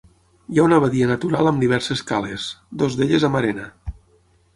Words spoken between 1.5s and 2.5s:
diverses cales,